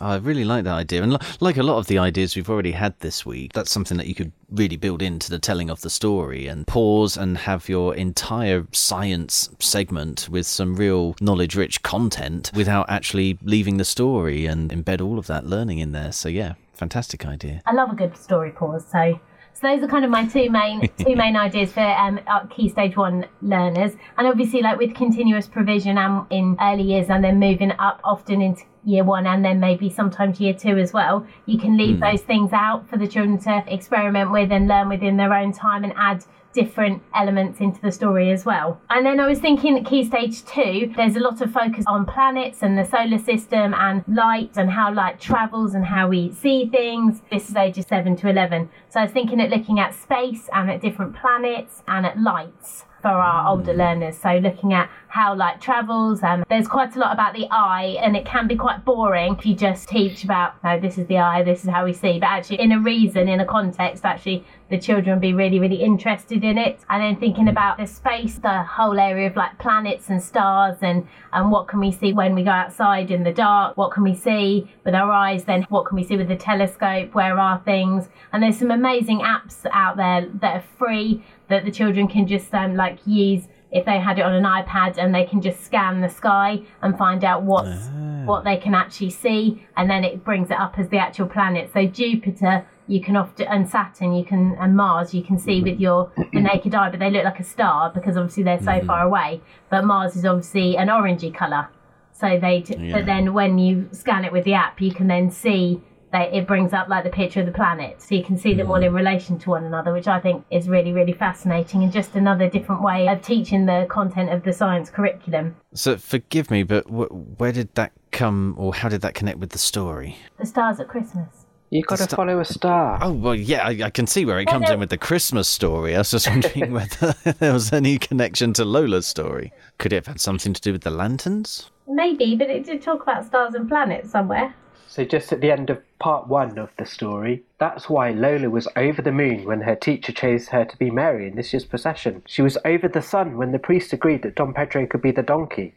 I 0.00 0.16
really 0.16 0.44
like 0.44 0.64
that 0.64 0.74
idea. 0.74 1.02
And 1.02 1.16
like 1.40 1.56
a 1.56 1.62
lot 1.62 1.78
of 1.78 1.86
the 1.86 1.98
ideas 1.98 2.36
we've 2.36 2.50
already 2.50 2.72
had 2.72 2.98
this 3.00 3.24
week, 3.24 3.54
that's 3.54 3.70
something 3.70 3.96
that 3.96 4.06
you 4.06 4.14
could 4.14 4.32
really 4.50 4.76
build 4.76 5.00
into 5.00 5.30
the 5.30 5.38
telling 5.38 5.70
of 5.70 5.80
the 5.80 5.88
story 5.88 6.46
and 6.46 6.66
pause 6.66 7.16
and 7.16 7.38
have 7.38 7.68
your 7.68 7.94
entire 7.94 8.66
science 8.72 9.48
segment 9.58 10.28
with 10.28 10.46
some 10.46 10.76
real 10.76 11.16
knowledge 11.20 11.56
rich 11.56 11.82
content 11.82 12.50
without 12.54 12.88
actually 12.90 13.38
leaving 13.42 13.78
the 13.78 13.84
story 13.84 14.44
and 14.44 14.70
embed 14.70 15.00
all 15.00 15.18
of 15.18 15.26
that 15.28 15.46
learning 15.46 15.78
in 15.78 15.92
there. 15.92 16.12
So, 16.12 16.28
yeah, 16.28 16.54
fantastic 16.76 17.26
idea. 17.26 17.62
I 17.66 17.72
love 17.72 17.90
a 17.90 17.96
good 17.96 18.16
story 18.16 18.50
pause. 18.50 18.86
So, 18.90 19.18
so 19.54 19.66
those 19.66 19.82
are 19.82 19.88
kind 19.88 20.04
of 20.04 20.10
my 20.10 20.26
two 20.26 20.50
main 20.50 20.88
two 20.98 21.16
main 21.22 21.36
ideas 21.36 21.72
for 21.72 21.80
um, 21.80 22.20
our 22.26 22.46
key 22.48 22.68
stage 22.68 22.96
one 22.96 23.26
learners, 23.42 23.92
and 24.18 24.26
obviously 24.26 24.62
like 24.62 24.78
with 24.78 24.94
continuous 24.94 25.46
provision 25.46 25.98
and 25.98 26.26
in 26.30 26.56
early 26.60 26.84
years, 26.84 27.08
and 27.08 27.24
then 27.24 27.40
moving 27.40 27.72
up 27.78 28.00
often 28.04 28.40
into 28.40 28.62
year 28.86 29.02
one 29.02 29.26
and 29.26 29.44
then 29.44 29.58
maybe 29.58 29.90
sometimes 29.90 30.40
year 30.40 30.54
two 30.54 30.78
as 30.78 30.92
well. 30.92 31.26
You 31.46 31.58
can 31.58 31.76
leave 31.76 31.98
those 32.00 32.22
things 32.22 32.52
out 32.52 32.88
for 32.88 32.96
the 32.96 33.08
children 33.08 33.38
to 33.40 33.64
experiment 33.66 34.30
with 34.30 34.52
and 34.52 34.68
learn 34.68 34.88
within 34.88 35.16
their 35.16 35.34
own 35.34 35.52
time 35.52 35.82
and 35.82 35.92
add 35.96 36.24
different 36.56 37.02
elements 37.14 37.60
into 37.60 37.80
the 37.82 37.92
story 37.92 38.32
as 38.32 38.46
well. 38.46 38.80
And 38.88 39.04
then 39.04 39.20
I 39.20 39.26
was 39.26 39.38
thinking 39.38 39.74
that 39.74 39.84
Key 39.84 40.04
Stage 40.04 40.42
2, 40.46 40.94
there's 40.96 41.14
a 41.14 41.20
lot 41.20 41.42
of 41.42 41.52
focus 41.52 41.84
on 41.86 42.06
planets 42.06 42.62
and 42.62 42.78
the 42.78 42.84
solar 42.84 43.18
system 43.18 43.74
and 43.74 44.02
light 44.08 44.56
and 44.56 44.70
how 44.70 44.92
light 44.92 45.20
travels 45.20 45.74
and 45.74 45.84
how 45.84 46.08
we 46.08 46.32
see 46.32 46.66
things. 46.66 47.20
This 47.30 47.50
is 47.50 47.56
ages 47.56 47.84
7 47.88 48.16
to 48.16 48.30
11. 48.30 48.70
So 48.88 49.00
I 49.00 49.02
was 49.04 49.12
thinking 49.12 49.38
at 49.40 49.50
looking 49.50 49.78
at 49.78 49.94
space 49.94 50.48
and 50.54 50.70
at 50.70 50.80
different 50.80 51.14
planets 51.14 51.82
and 51.86 52.06
at 52.06 52.18
lights 52.18 52.86
for 53.06 53.12
our 53.12 53.48
older 53.48 53.72
mm. 53.72 53.78
learners. 53.78 54.18
So 54.18 54.30
looking 54.38 54.72
at 54.72 54.90
how 55.06 55.34
light 55.36 55.60
travels, 55.60 56.24
and 56.24 56.44
there's 56.48 56.66
quite 56.66 56.96
a 56.96 56.98
lot 56.98 57.12
about 57.12 57.34
the 57.34 57.46
eye, 57.52 57.96
and 58.02 58.16
it 58.16 58.26
can 58.26 58.48
be 58.48 58.56
quite 58.56 58.84
boring 58.84 59.36
if 59.38 59.46
you 59.46 59.54
just 59.54 59.88
teach 59.88 60.24
about, 60.24 60.62
no, 60.64 60.80
this 60.80 60.98
is 60.98 61.06
the 61.06 61.18
eye, 61.18 61.44
this 61.44 61.62
is 61.62 61.70
how 61.70 61.84
we 61.84 61.92
see. 61.92 62.18
But 62.18 62.26
actually, 62.26 62.60
in 62.60 62.72
a 62.72 62.80
reason, 62.80 63.28
in 63.28 63.38
a 63.38 63.46
context, 63.46 64.04
actually, 64.04 64.44
the 64.68 64.78
children 64.78 65.14
will 65.14 65.20
be 65.20 65.32
really, 65.32 65.60
really 65.60 65.76
interested 65.76 66.42
in 66.42 66.58
it. 66.58 66.80
And 66.90 67.00
then 67.00 67.16
thinking 67.20 67.48
about 67.48 67.78
the 67.78 67.86
space, 67.86 68.34
the 68.34 68.64
whole 68.64 68.98
area 68.98 69.28
of 69.28 69.36
like 69.36 69.56
planets 69.58 70.10
and 70.10 70.20
stars, 70.20 70.78
and 70.82 71.06
and 71.32 71.52
what 71.52 71.68
can 71.68 71.78
we 71.78 71.92
see 71.92 72.12
when 72.12 72.34
we 72.34 72.42
go 72.42 72.50
outside 72.50 73.12
in 73.12 73.22
the 73.22 73.32
dark? 73.32 73.76
What 73.76 73.92
can 73.92 74.02
we 74.02 74.14
see 74.14 74.68
with 74.84 74.94
our 74.94 75.12
eyes? 75.12 75.44
Then 75.44 75.62
what 75.68 75.86
can 75.86 75.96
we 75.96 76.02
see 76.02 76.16
with 76.16 76.28
the 76.28 76.36
telescope? 76.36 77.14
Where 77.14 77.38
are 77.38 77.62
things? 77.64 78.08
And 78.32 78.42
there's 78.42 78.58
some 78.58 78.72
amazing 78.72 79.20
apps 79.20 79.64
out 79.70 79.96
there 79.96 80.28
that 80.40 80.56
are 80.56 80.64
free 80.76 81.22
that 81.48 81.64
the 81.64 81.70
children 81.70 82.08
can 82.08 82.26
just 82.26 82.52
um, 82.54 82.76
like 82.76 82.98
use 83.06 83.48
if 83.72 83.84
they 83.84 83.98
had 83.98 84.18
it 84.18 84.22
on 84.22 84.32
an 84.32 84.44
iPad 84.44 84.96
and 84.96 85.14
they 85.14 85.24
can 85.24 85.40
just 85.40 85.62
scan 85.64 86.00
the 86.00 86.08
sky 86.08 86.62
and 86.82 86.96
find 86.96 87.24
out 87.24 87.42
what's 87.42 87.88
ah. 87.88 88.22
what 88.24 88.44
they 88.44 88.56
can 88.56 88.74
actually 88.74 89.10
see 89.10 89.66
and 89.76 89.90
then 89.90 90.04
it 90.04 90.24
brings 90.24 90.50
it 90.50 90.58
up 90.58 90.78
as 90.78 90.88
the 90.88 90.98
actual 90.98 91.26
planet. 91.26 91.70
So 91.72 91.86
Jupiter 91.86 92.66
you 92.88 93.00
can 93.00 93.16
often 93.16 93.46
and 93.48 93.68
Saturn 93.68 94.12
you 94.12 94.24
can 94.24 94.56
and 94.60 94.76
Mars 94.76 95.12
you 95.12 95.22
can 95.22 95.38
see 95.38 95.56
mm-hmm. 95.56 95.70
with 95.70 95.80
your 95.80 96.12
the 96.32 96.40
naked 96.40 96.74
eye 96.74 96.90
but 96.90 97.00
they 97.00 97.10
look 97.10 97.24
like 97.24 97.40
a 97.40 97.44
star 97.44 97.90
because 97.90 98.16
obviously 98.16 98.44
they're 98.44 98.60
so 98.60 98.72
mm-hmm. 98.72 98.86
far 98.86 99.02
away. 99.02 99.40
But 99.68 99.84
Mars 99.84 100.16
is 100.16 100.24
obviously 100.24 100.76
an 100.76 100.88
orangey 100.88 101.34
colour. 101.34 101.68
So 102.12 102.38
they 102.40 102.64
Yeah. 102.66 102.92
but 102.96 103.06
then 103.06 103.34
when 103.34 103.58
you 103.58 103.88
scan 103.92 104.24
it 104.24 104.32
with 104.32 104.44
the 104.44 104.54
app 104.54 104.80
you 104.80 104.92
can 104.92 105.08
then 105.08 105.30
see 105.30 105.82
that 106.12 106.32
it 106.32 106.46
brings 106.46 106.72
up 106.72 106.88
like 106.88 107.04
the 107.04 107.10
picture 107.10 107.40
of 107.40 107.46
the 107.46 107.52
planet 107.52 108.00
so 108.00 108.14
you 108.14 108.22
can 108.24 108.38
see 108.38 108.54
them 108.54 108.70
all 108.70 108.76
hmm. 108.78 108.84
in 108.84 108.94
relation 108.94 109.38
to 109.38 109.50
one 109.50 109.64
another 109.64 109.92
which 109.92 110.06
i 110.08 110.18
think 110.20 110.44
is 110.50 110.68
really 110.68 110.92
really 110.92 111.12
fascinating 111.12 111.82
and 111.82 111.92
just 111.92 112.14
another 112.14 112.48
different 112.48 112.82
way 112.82 113.08
of 113.08 113.20
teaching 113.22 113.66
the 113.66 113.86
content 113.90 114.30
of 114.30 114.42
the 114.44 114.52
science 114.52 114.90
curriculum 114.90 115.54
So, 115.74 115.96
forgive 115.96 116.50
me, 116.50 116.62
but 116.62 116.86
w- 116.86 117.08
where 117.38 117.52
did 117.52 117.74
that 117.74 117.92
come, 118.12 118.54
or 118.56 118.74
how 118.74 118.88
did 118.88 119.02
that 119.02 119.14
connect 119.14 119.38
with 119.38 119.50
the 119.50 119.58
story? 119.58 120.16
the 120.38 120.46
stars 120.46 120.80
at 120.80 120.88
christmas 120.88 121.46
You 121.70 121.82
got 121.82 121.96
to 121.98 122.04
Sta- 122.04 122.16
follow 122.16 122.38
a 122.38 122.44
star. 122.44 122.98
Oh, 123.02 123.12
well, 123.12 123.34
yeah, 123.34 123.66
I, 123.66 123.86
I 123.86 123.90
can 123.90 124.06
see 124.06 124.24
where 124.24 124.38
it 124.38 124.46
comes 124.46 124.70
in 124.70 124.78
with 124.78 124.88
the 124.88 124.96
Christmas 125.08 125.48
story. 125.48 125.96
I 125.96 125.98
was 125.98 126.12
just 126.12 126.28
wondering 126.30 126.72
whether 126.78 127.12
there 127.40 127.52
was 127.52 127.72
any 127.72 127.98
connection 127.98 128.52
to 128.54 128.64
Lola's 128.64 129.04
story. 129.08 129.52
Could 129.78 129.92
it 129.92 129.96
have 129.96 130.06
had 130.06 130.20
something 130.20 130.52
to 130.54 130.60
do 130.60 130.70
with 130.72 130.82
the 130.82 130.92
lanterns? 130.92 131.70
maybe 131.88 132.34
but 132.36 132.48
it 132.50 132.64
did 132.64 132.82
talk 132.82 133.02
about 133.02 133.24
stars 133.24 133.54
and 133.54 133.68
planets 133.68 134.10
somewhere 134.10 134.54
So, 134.96 135.04
just 135.04 135.30
at 135.30 135.42
the 135.42 135.50
end 135.50 135.68
of 135.68 135.82
part 135.98 136.26
one 136.26 136.56
of 136.56 136.70
the 136.78 136.86
story, 136.86 137.42
that's 137.58 137.90
why 137.90 138.12
Lola 138.12 138.48
was 138.48 138.66
over 138.76 139.02
the 139.02 139.12
moon 139.12 139.44
when 139.44 139.60
her 139.60 139.76
teacher 139.76 140.10
chose 140.10 140.48
her 140.48 140.64
to 140.64 140.76
be 140.78 140.90
Mary 140.90 141.28
in 141.28 141.36
this 141.36 141.52
year's 141.52 141.66
procession. 141.66 142.22
She 142.24 142.40
was 142.40 142.56
over 142.64 142.88
the 142.88 143.02
sun 143.02 143.36
when 143.36 143.52
the 143.52 143.58
priest 143.58 143.92
agreed 143.92 144.22
that 144.22 144.36
Don 144.36 144.54
Pedro 144.54 144.86
could 144.86 145.02
be 145.02 145.10
the 145.10 145.22
donkey. 145.22 145.74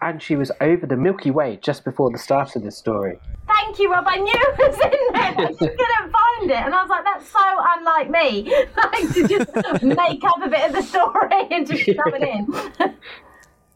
And 0.00 0.22
she 0.22 0.36
was 0.36 0.52
over 0.60 0.86
the 0.86 0.96
Milky 0.96 1.32
Way 1.32 1.58
just 1.60 1.84
before 1.84 2.12
the 2.12 2.18
start 2.18 2.54
of 2.54 2.62
this 2.62 2.76
story. 2.76 3.18
Thank 3.48 3.80
you, 3.80 3.90
Rob. 3.90 4.04
I 4.06 4.18
knew 4.18 4.32
it 4.32 4.58
was 4.58 4.78
in 4.84 5.14
there. 5.14 5.34
I 5.36 5.46
just 5.46 5.58
couldn't 5.58 6.12
find 6.12 6.50
it. 6.52 6.64
And 6.64 6.72
I 6.72 6.82
was 6.82 6.90
like, 6.90 7.02
that's 7.02 7.28
so 7.28 7.40
unlike 7.76 8.08
me. 8.08 8.54
Like 8.76 9.14
to 9.14 9.26
just 9.26 9.82
make 9.82 10.22
up 10.22 10.40
a 10.44 10.48
bit 10.48 10.70
of 10.70 10.76
the 10.76 10.82
story 10.82 11.48
and 11.50 11.66
just 11.66 11.82
shove 11.86 12.14
it 12.14 12.22
in. 12.22 12.94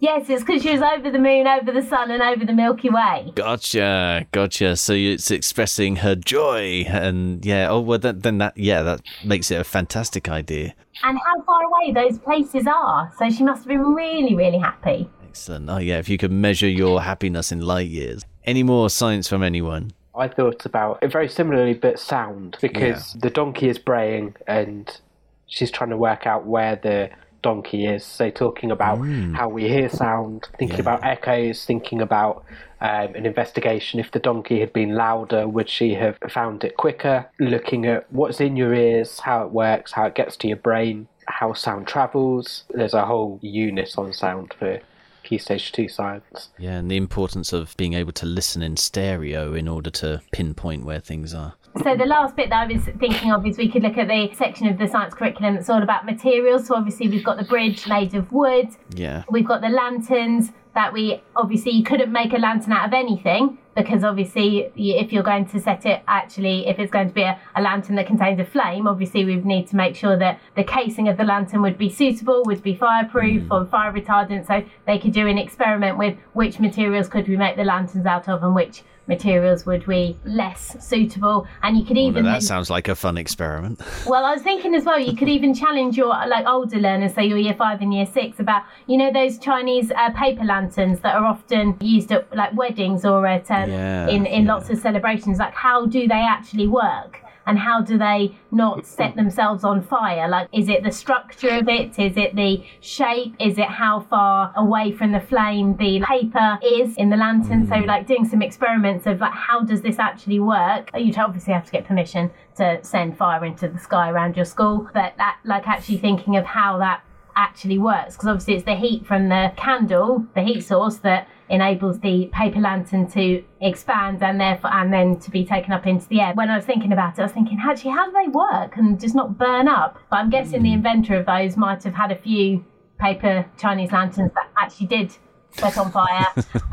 Yes, 0.04 0.28
it's 0.28 0.44
because 0.44 0.62
she 0.62 0.70
was 0.70 0.82
over 0.82 1.10
the 1.10 1.18
moon, 1.18 1.46
over 1.46 1.72
the 1.72 1.82
sun, 1.82 2.10
and 2.10 2.22
over 2.22 2.44
the 2.44 2.52
Milky 2.52 2.90
Way. 2.90 3.32
Gotcha, 3.34 4.26
gotcha. 4.30 4.76
So 4.76 4.92
it's 4.92 5.30
expressing 5.30 5.96
her 5.96 6.14
joy, 6.14 6.84
and 6.86 7.44
yeah. 7.44 7.68
Oh 7.70 7.80
well, 7.80 7.98
then, 7.98 8.20
then 8.20 8.38
that 8.38 8.56
yeah, 8.56 8.82
that 8.82 9.00
makes 9.24 9.50
it 9.50 9.60
a 9.60 9.64
fantastic 9.64 10.28
idea. 10.28 10.74
And 11.02 11.18
how 11.18 11.42
far 11.42 11.62
away 11.64 11.92
those 11.92 12.18
places 12.18 12.66
are. 12.66 13.12
So 13.18 13.30
she 13.30 13.42
must 13.42 13.62
have 13.62 13.68
been 13.68 13.94
really, 13.94 14.34
really 14.34 14.58
happy. 14.58 15.08
Excellent. 15.28 15.68
Oh 15.68 15.78
yeah, 15.78 15.98
if 15.98 16.08
you 16.08 16.18
could 16.18 16.32
measure 16.32 16.68
your 16.68 17.02
happiness 17.02 17.50
in 17.50 17.60
light 17.60 17.88
years. 17.88 18.24
Any 18.44 18.62
more 18.62 18.90
science 18.90 19.26
from 19.26 19.42
anyone? 19.42 19.92
I 20.16 20.28
thought 20.28 20.64
about 20.64 20.98
it 21.02 21.10
very 21.10 21.28
similarly, 21.28 21.74
but 21.74 21.98
sound, 21.98 22.56
because 22.60 23.14
the 23.14 23.30
donkey 23.30 23.68
is 23.68 23.78
braying 23.78 24.36
and 24.46 25.00
she's 25.46 25.72
trying 25.72 25.90
to 25.90 25.96
work 25.96 26.26
out 26.26 26.46
where 26.46 26.76
the 26.76 27.10
donkey 27.44 27.86
is. 27.86 28.04
So, 28.04 28.30
talking 28.30 28.70
about 28.72 28.96
how 29.38 29.48
we 29.48 29.68
hear 29.68 29.88
sound, 29.88 30.48
thinking 30.58 30.78
Yeah. 30.78 30.86
about 30.94 31.04
echoes, 31.04 31.64
thinking 31.64 32.00
about 32.00 32.44
um, 32.80 33.14
an 33.14 33.24
investigation. 33.24 34.00
If 34.00 34.10
the 34.10 34.18
donkey 34.18 34.60
had 34.60 34.72
been 34.72 34.94
louder, 34.94 35.46
would 35.48 35.68
she 35.70 35.94
have 35.94 36.18
found 36.28 36.64
it 36.64 36.76
quicker? 36.76 37.26
Looking 37.38 37.86
at 37.86 38.12
what's 38.12 38.40
in 38.40 38.56
your 38.56 38.74
ears, 38.74 39.20
how 39.20 39.44
it 39.46 39.52
works, 39.52 39.92
how 39.92 40.04
it 40.06 40.14
gets 40.14 40.36
to 40.38 40.48
your 40.48 40.58
brain, 40.58 41.06
how 41.26 41.54
sound 41.54 41.86
travels. 41.86 42.64
There's 42.70 42.92
a 42.92 43.06
whole 43.06 43.38
unit 43.40 43.94
on 43.96 44.12
sound 44.12 44.54
for 44.58 44.80
Key 45.22 45.38
Stage 45.38 45.72
2 45.72 45.88
science. 45.88 46.50
Yeah, 46.58 46.76
and 46.78 46.90
the 46.90 46.98
importance 46.98 47.54
of 47.54 47.74
being 47.78 47.94
able 47.94 48.12
to 48.12 48.26
listen 48.26 48.60
in 48.62 48.76
stereo 48.76 49.54
in 49.54 49.66
order 49.68 49.88
to 50.02 50.20
pinpoint 50.32 50.84
where 50.84 51.00
things 51.00 51.32
are. 51.32 51.54
So 51.82 51.96
the 51.96 52.06
last 52.06 52.36
bit 52.36 52.50
that 52.50 52.70
I 52.70 52.72
was 52.72 52.84
thinking 53.00 53.32
of 53.32 53.44
is 53.46 53.58
we 53.58 53.68
could 53.68 53.82
look 53.82 53.98
at 53.98 54.06
the 54.06 54.32
section 54.34 54.68
of 54.68 54.78
the 54.78 54.86
science 54.86 55.12
curriculum 55.12 55.54
that's 55.54 55.68
all 55.68 55.82
about 55.82 56.06
materials. 56.06 56.66
So 56.66 56.76
obviously 56.76 57.08
we've 57.08 57.24
got 57.24 57.36
the 57.36 57.44
bridge 57.44 57.88
made 57.88 58.14
of 58.14 58.30
wood, 58.30 58.68
Yeah. 58.94 59.24
we've 59.28 59.46
got 59.46 59.60
the 59.60 59.68
lanterns 59.68 60.52
that 60.74 60.92
we 60.92 61.22
obviously 61.36 61.72
you 61.72 61.84
couldn't 61.84 62.12
make 62.12 62.32
a 62.32 62.36
lantern 62.36 62.72
out 62.72 62.88
of 62.88 62.92
anything 62.92 63.58
because 63.76 64.04
obviously 64.04 64.70
if 64.76 65.12
you're 65.12 65.22
going 65.22 65.46
to 65.46 65.60
set 65.60 65.86
it 65.86 66.02
actually 66.08 66.66
if 66.66 66.78
it's 66.80 66.90
going 66.90 67.08
to 67.08 67.14
be 67.14 67.22
a, 67.22 67.40
a 67.54 67.62
lantern 67.62 67.94
that 67.94 68.06
contains 68.08 68.40
a 68.40 68.44
flame 68.44 68.88
obviously 68.88 69.24
we 69.24 69.36
would 69.36 69.46
need 69.46 69.68
to 69.68 69.76
make 69.76 69.94
sure 69.94 70.16
that 70.16 70.40
the 70.56 70.64
casing 70.64 71.08
of 71.08 71.16
the 71.16 71.22
lantern 71.22 71.62
would 71.62 71.78
be 71.78 71.88
suitable 71.88 72.42
would 72.44 72.60
be 72.62 72.74
fireproof 72.74 73.42
mm. 73.44 73.50
or 73.52 73.64
fire 73.66 73.92
retardant 73.92 74.46
so 74.46 74.64
they 74.86 74.98
could 74.98 75.12
do 75.12 75.28
an 75.28 75.38
experiment 75.38 75.96
with 75.96 76.16
which 76.32 76.58
materials 76.58 77.08
could 77.08 77.28
we 77.28 77.36
make 77.36 77.56
the 77.56 77.64
lanterns 77.64 78.04
out 78.04 78.28
of 78.28 78.42
and 78.42 78.54
which 78.54 78.82
materials 79.06 79.66
would 79.66 79.86
we 79.86 80.16
less 80.24 80.76
suitable 80.84 81.46
and 81.62 81.76
you 81.76 81.84
could 81.84 81.96
Well, 81.96 82.06
even 82.06 82.24
that 82.24 82.32
then- 82.32 82.40
sounds 82.40 82.70
like 82.70 82.88
a 82.88 82.94
fun 82.94 83.16
experiment. 83.18 83.80
well, 84.06 84.24
I 84.24 84.32
was 84.32 84.42
thinking 84.42 84.74
as 84.74 84.84
well, 84.84 84.98
you 84.98 85.14
could 85.16 85.28
even 85.28 85.54
challenge 85.54 85.96
your 85.96 86.08
like 86.26 86.46
older 86.46 86.78
learners, 86.78 87.14
say 87.14 87.24
your 87.26 87.38
year 87.38 87.54
five 87.54 87.80
and 87.80 87.92
year 87.92 88.06
six, 88.06 88.40
about 88.40 88.62
you 88.86 88.96
know 88.96 89.12
those 89.12 89.38
Chinese 89.38 89.90
uh, 89.90 90.10
paper 90.12 90.44
lanterns 90.44 91.00
that 91.00 91.14
are 91.14 91.24
often 91.24 91.76
used 91.80 92.10
at 92.12 92.34
like 92.34 92.54
weddings 92.56 93.04
or 93.04 93.26
at 93.26 93.50
um, 93.50 93.70
Yeah, 93.70 94.08
in 94.08 94.26
in 94.26 94.44
yeah. 94.46 94.54
lots 94.54 94.70
of 94.70 94.78
celebrations. 94.78 95.38
Like, 95.38 95.54
how 95.54 95.86
do 95.86 96.06
they 96.08 96.14
actually 96.36 96.66
work? 96.66 97.20
And 97.46 97.58
how 97.58 97.80
do 97.80 97.98
they 97.98 98.36
not 98.50 98.86
set 98.86 99.16
themselves 99.16 99.64
on 99.64 99.82
fire? 99.82 100.28
Like, 100.28 100.48
is 100.52 100.68
it 100.68 100.82
the 100.82 100.92
structure 100.92 101.50
of 101.50 101.68
it? 101.68 101.98
Is 101.98 102.16
it 102.16 102.34
the 102.34 102.64
shape? 102.80 103.34
Is 103.38 103.58
it 103.58 103.68
how 103.68 104.00
far 104.00 104.52
away 104.56 104.92
from 104.92 105.12
the 105.12 105.20
flame 105.20 105.76
the 105.76 106.02
paper 106.06 106.58
is 106.62 106.96
in 106.96 107.10
the 107.10 107.16
lantern? 107.16 107.66
So, 107.66 107.74
mm. 107.74 107.86
like, 107.86 108.06
doing 108.06 108.24
some 108.24 108.42
experiments 108.42 109.06
of 109.06 109.20
like, 109.20 109.32
how 109.32 109.60
does 109.60 109.82
this 109.82 109.98
actually 109.98 110.40
work? 110.40 110.90
You'd 110.96 111.18
obviously 111.18 111.52
have 111.52 111.64
to 111.66 111.72
get 111.72 111.84
permission 111.84 112.30
to 112.56 112.78
send 112.82 113.16
fire 113.16 113.44
into 113.44 113.68
the 113.68 113.78
sky 113.78 114.10
around 114.10 114.36
your 114.36 114.44
school, 114.44 114.88
but 114.94 115.14
that, 115.18 115.38
like, 115.44 115.66
actually 115.66 115.98
thinking 115.98 116.36
of 116.36 116.44
how 116.44 116.78
that 116.78 117.02
actually 117.36 117.78
works 117.78 118.14
because 118.14 118.28
obviously 118.28 118.54
it's 118.54 118.64
the 118.64 118.76
heat 118.76 119.06
from 119.06 119.28
the 119.28 119.52
candle, 119.56 120.24
the 120.34 120.42
heat 120.42 120.62
source 120.62 120.98
that 120.98 121.28
enables 121.48 122.00
the 122.00 122.30
paper 122.32 122.60
lantern 122.60 123.06
to 123.10 123.44
expand 123.60 124.22
and 124.22 124.40
therefore 124.40 124.72
and 124.72 124.92
then 124.92 125.18
to 125.20 125.30
be 125.30 125.44
taken 125.44 125.72
up 125.72 125.86
into 125.86 126.08
the 126.08 126.20
air. 126.20 126.32
When 126.34 126.50
I 126.50 126.56
was 126.56 126.64
thinking 126.64 126.92
about 126.92 127.14
it, 127.14 127.20
I 127.20 127.24
was 127.24 127.32
thinking, 127.32 127.58
actually, 127.62 127.92
how 127.92 128.06
do 128.06 128.12
they 128.12 128.28
work 128.28 128.76
and 128.76 128.98
just 128.98 129.14
not 129.14 129.38
burn 129.38 129.68
up? 129.68 129.98
But 130.10 130.16
I'm 130.16 130.30
guessing 130.30 130.62
the 130.62 130.70
hmm. 130.70 130.76
inventor 130.76 131.16
of 131.16 131.26
those 131.26 131.56
might 131.56 131.82
have 131.84 131.94
had 131.94 132.12
a 132.12 132.16
few 132.16 132.64
paper 132.98 133.46
Chinese 133.58 133.92
lanterns 133.92 134.32
that 134.34 134.50
actually 134.56 134.86
did 134.86 135.16
set 135.56 135.78
on 135.78 135.90
fire 135.92 136.26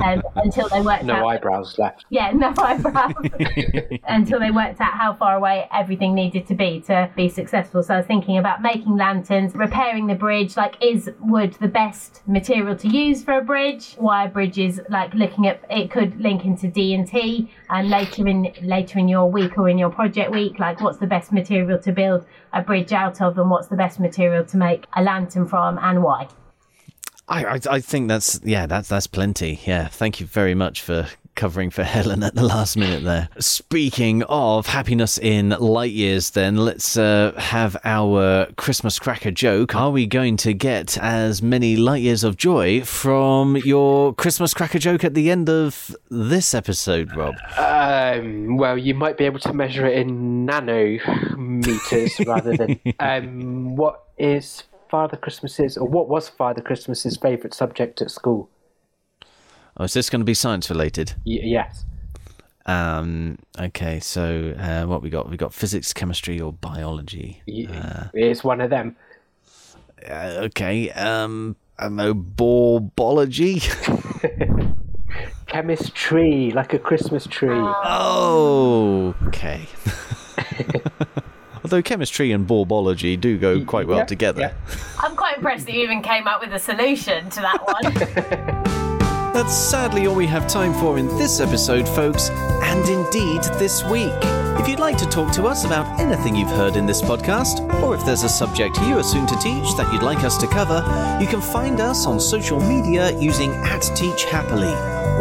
um, 0.03 0.21
until 0.35 0.67
they 0.69 0.81
worked 0.81 1.03
No 1.03 1.15
out. 1.15 1.27
eyebrows 1.27 1.77
left. 1.77 2.05
Yeah, 2.09 2.31
no 2.31 2.53
eyebrows. 2.57 3.13
Until 4.07 4.39
they 4.39 4.51
worked 4.51 4.81
out 4.81 4.93
how 4.93 5.13
far 5.13 5.35
away 5.35 5.67
everything 5.73 6.13
needed 6.13 6.47
to 6.47 6.55
be 6.55 6.81
to 6.81 7.09
be 7.15 7.29
successful. 7.29 7.83
So 7.83 7.93
I 7.93 7.97
was 7.97 8.05
thinking 8.05 8.37
about 8.37 8.61
making 8.61 8.97
lanterns, 8.97 9.53
repairing 9.55 10.07
the 10.07 10.15
bridge. 10.15 10.57
Like, 10.57 10.75
is 10.81 11.09
wood 11.19 11.53
the 11.61 11.67
best 11.67 12.21
material 12.27 12.75
to 12.77 12.87
use 12.87 13.23
for 13.23 13.37
a 13.37 13.41
bridge? 13.43 13.95
Wire 13.99 14.29
bridges, 14.29 14.79
like 14.89 15.13
looking 15.13 15.47
at 15.47 15.63
it 15.69 15.91
could 15.91 16.19
link 16.19 16.45
into 16.45 16.67
D 16.67 16.93
and 16.93 17.07
T, 17.07 17.51
and 17.69 17.89
later 17.89 18.27
in 18.27 18.51
later 18.61 18.99
in 18.99 19.07
your 19.07 19.29
week 19.29 19.57
or 19.57 19.69
in 19.69 19.77
your 19.77 19.89
project 19.89 20.31
week, 20.31 20.59
like 20.59 20.81
what's 20.81 20.97
the 20.97 21.07
best 21.07 21.31
material 21.31 21.79
to 21.79 21.91
build 21.91 22.25
a 22.53 22.61
bridge 22.61 22.91
out 22.91 23.21
of, 23.21 23.37
and 23.37 23.49
what's 23.49 23.67
the 23.67 23.77
best 23.77 23.99
material 23.99 24.43
to 24.45 24.57
make 24.57 24.85
a 24.95 25.01
lantern 25.03 25.47
from, 25.47 25.77
and 25.81 26.03
why? 26.03 26.27
I, 27.31 27.45
I 27.45 27.59
I 27.69 27.79
think 27.79 28.09
that's 28.09 28.39
yeah 28.43 28.65
that's 28.65 28.89
that's 28.89 29.07
plenty. 29.07 29.61
Yeah, 29.65 29.87
thank 29.87 30.19
you 30.19 30.25
very 30.25 30.53
much 30.53 30.81
for 30.81 31.07
covering 31.35 31.69
for 31.69 31.83
Helen 31.95 32.23
at 32.23 32.35
the 32.35 32.43
last 32.43 32.75
minute 32.75 33.03
there. 33.03 33.29
Speaking 33.39 34.23
of 34.23 34.67
happiness 34.67 35.17
in 35.17 35.49
light 35.49 35.91
years, 35.91 36.31
then 36.31 36.57
let's 36.57 36.97
uh, 36.97 37.31
have 37.37 37.77
our 37.85 38.47
Christmas 38.57 38.99
cracker 38.99 39.31
joke. 39.31 39.73
Are 39.75 39.91
we 39.91 40.05
going 40.07 40.35
to 40.37 40.53
get 40.53 40.97
as 40.97 41.41
many 41.41 41.77
light 41.77 42.01
years 42.01 42.25
of 42.25 42.35
joy 42.35 42.81
from 42.81 43.55
your 43.57 44.13
Christmas 44.13 44.53
cracker 44.53 44.79
joke 44.79 45.05
at 45.05 45.13
the 45.13 45.31
end 45.31 45.49
of 45.49 45.95
this 46.09 46.53
episode, 46.53 47.15
Rob? 47.15 47.35
Um, 47.57 48.57
well, 48.57 48.77
you 48.77 48.93
might 48.93 49.17
be 49.17 49.23
able 49.23 49.39
to 49.39 49.53
measure 49.53 49.85
it 49.85 49.97
in 49.97 50.45
nanometers 50.45 52.25
rather 52.27 52.57
than. 52.57 52.79
Um, 52.99 53.75
what 53.75 54.03
is 54.17 54.63
Father 54.91 55.15
Christmas's, 55.15 55.77
or 55.77 55.87
what 55.87 56.09
was 56.09 56.27
Father 56.29 56.61
Christmas's 56.61 57.15
favourite 57.17 57.53
subject 57.53 58.01
at 58.01 58.11
school? 58.11 58.49
Oh, 59.77 59.85
is 59.85 59.93
this 59.93 60.09
going 60.09 60.19
to 60.19 60.25
be 60.25 60.33
science 60.33 60.69
related? 60.69 61.13
Y- 61.25 61.39
yes. 61.41 61.85
Um. 62.65 63.39
Okay. 63.57 63.99
So, 64.01 64.53
uh, 64.59 64.85
what 64.85 65.01
we 65.01 65.09
got? 65.09 65.29
We 65.29 65.37
got 65.37 65.53
physics, 65.53 65.93
chemistry, 65.93 66.39
or 66.39 66.51
biology. 66.53 67.41
Y- 67.47 68.09
it's 68.13 68.43
one 68.43 68.59
of 68.61 68.69
them. 68.69 68.95
Uh, 70.07 70.41
okay. 70.43 70.91
Um. 70.91 71.55
I 71.79 71.87
know 71.89 72.13
ballbology. 72.13 73.63
Chemistry, 75.47 76.51
like 76.51 76.73
a 76.73 76.79
Christmas 76.79 77.25
tree. 77.25 77.49
oh. 77.49 79.15
Okay. 79.27 79.67
Although 81.71 81.83
chemistry 81.83 82.33
and 82.33 82.45
ballbology 82.45 83.17
do 83.17 83.37
go 83.37 83.63
quite 83.63 83.87
well 83.87 83.99
yeah, 83.99 84.03
together. 84.03 84.41
yeah. 84.41 84.75
I'm 84.99 85.15
quite 85.15 85.37
impressed 85.37 85.67
that 85.67 85.73
you 85.73 85.83
even 85.83 86.01
came 86.01 86.27
up 86.27 86.41
with 86.41 86.51
a 86.51 86.59
solution 86.59 87.29
to 87.29 87.39
that 87.39 87.65
one. 87.65 87.93
That's 89.33 89.55
sadly 89.55 90.05
all 90.05 90.13
we 90.13 90.27
have 90.27 90.49
time 90.49 90.73
for 90.73 90.97
in 90.97 91.07
this 91.17 91.39
episode, 91.39 91.87
folks, 91.87 92.29
and 92.29 92.89
indeed 92.89 93.43
this 93.57 93.85
week. 93.85 94.11
If 94.59 94.67
you'd 94.67 94.81
like 94.81 94.97
to 94.97 95.05
talk 95.05 95.31
to 95.31 95.45
us 95.45 95.63
about 95.63 95.97
anything 95.97 96.35
you've 96.35 96.49
heard 96.49 96.75
in 96.75 96.85
this 96.85 97.01
podcast, 97.01 97.61
or 97.81 97.95
if 97.95 98.05
there's 98.05 98.23
a 98.23 98.29
subject 98.29 98.75
you 98.81 98.97
are 98.97 99.03
soon 99.03 99.25
to 99.27 99.35
teach 99.35 99.73
that 99.77 99.89
you'd 99.93 100.03
like 100.03 100.25
us 100.25 100.37
to 100.39 100.47
cover, 100.47 100.83
you 101.21 101.27
can 101.27 101.39
find 101.39 101.79
us 101.79 102.05
on 102.05 102.19
social 102.19 102.59
media 102.59 103.17
using 103.17 103.51
at 103.51 103.89
Teach 103.95 104.25
Happily, 104.25 104.73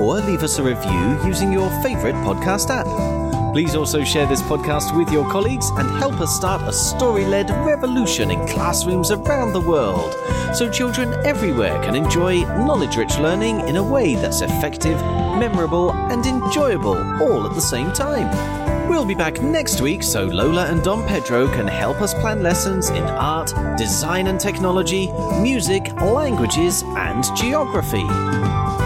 or 0.05 0.17
leave 0.17 0.43
us 0.43 0.59
a 0.59 0.65
review 0.65 1.25
using 1.25 1.53
your 1.53 1.71
favourite 1.81 2.17
podcast 2.27 2.71
app. 2.71 3.20
Please 3.53 3.75
also 3.75 4.05
share 4.05 4.27
this 4.27 4.43
podcast 4.43 4.97
with 4.97 5.11
your 5.11 5.29
colleagues 5.29 5.71
and 5.71 5.91
help 5.99 6.21
us 6.21 6.37
start 6.37 6.63
a 6.63 6.73
story 6.73 7.25
led 7.25 7.51
revolution 7.67 8.31
in 8.31 8.47
classrooms 8.47 9.11
around 9.11 9.53
the 9.53 9.61
world 9.61 10.15
so 10.55 10.71
children 10.71 11.13
everywhere 11.27 11.83
can 11.83 11.97
enjoy 11.97 12.43
knowledge 12.65 12.97
rich 12.97 13.19
learning 13.19 13.67
in 13.69 13.75
a 13.75 13.83
way 13.83 14.15
that's 14.15 14.41
effective, 14.41 14.97
memorable, 15.37 15.91
and 15.93 16.25
enjoyable 16.27 16.97
all 17.23 17.45
at 17.45 17.55
the 17.55 17.61
same 17.61 17.93
time. 17.93 18.60
We'll 18.91 19.05
be 19.05 19.15
back 19.15 19.41
next 19.41 19.81
week 19.81 20.03
so 20.03 20.25
Lola 20.25 20.67
and 20.67 20.83
Don 20.83 21.07
Pedro 21.07 21.47
can 21.47 21.69
help 21.69 22.01
us 22.01 22.13
plan 22.13 22.43
lessons 22.43 22.91
in 22.91 23.05
art, 23.05 23.55
design 23.79 24.27
and 24.27 24.41
technology, 24.41 25.13
music, 25.41 25.93
languages, 26.03 26.83
and 26.97 27.25
geography. 27.37 28.03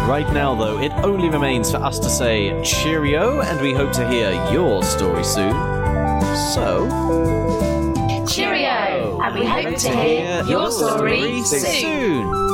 Right 0.07 0.31
now, 0.35 0.55
though, 0.55 0.79
it 0.79 0.93
only 1.03 1.31
remains 1.31 1.71
for 1.71 1.79
us 1.79 1.99
to 2.01 2.11
say 2.11 2.63
cheerio, 2.63 3.41
and 3.41 3.59
we 3.63 3.73
hope 3.73 3.93
to 3.93 4.07
hear 4.07 4.31
your 4.53 4.83
story 4.83 5.25
soon. 5.25 5.55
So, 6.53 6.87
Cheerio! 8.29 9.23
And 9.23 9.35
we 9.35 9.47
hope 9.47 9.75
to 9.75 9.97
hear 9.97 10.45
your 10.45 10.71
story 10.71 11.43
soon. 11.45 11.61
soon. 11.61 12.54